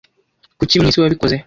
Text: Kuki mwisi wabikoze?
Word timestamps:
Kuki 0.59 0.79
mwisi 0.81 0.99
wabikoze? 1.01 1.35